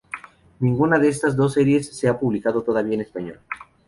[0.61, 3.39] Ninguna de estas dos series se ha publicado todavía en español.